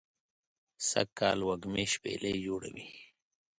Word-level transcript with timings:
سږ 0.89 1.09
کال 1.19 1.39
وږمې 1.47 1.85
شپیلۍ 1.93 2.35
جوړوی 2.45 2.89